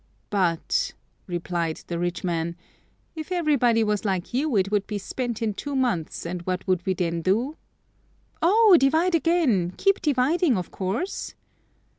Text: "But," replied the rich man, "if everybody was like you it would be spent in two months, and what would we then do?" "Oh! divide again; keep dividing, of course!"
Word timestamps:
"But," 0.31 0.93
replied 1.27 1.81
the 1.85 1.99
rich 1.99 2.23
man, 2.23 2.55
"if 3.15 3.31
everybody 3.31 3.83
was 3.83 4.03
like 4.03 4.33
you 4.33 4.55
it 4.57 4.71
would 4.71 4.87
be 4.87 4.97
spent 4.97 5.43
in 5.43 5.53
two 5.53 5.75
months, 5.75 6.25
and 6.25 6.41
what 6.41 6.67
would 6.67 6.83
we 6.87 6.95
then 6.95 7.21
do?" 7.21 7.55
"Oh! 8.41 8.77
divide 8.79 9.13
again; 9.13 9.73
keep 9.77 10.01
dividing, 10.01 10.57
of 10.57 10.71
course!" 10.71 11.35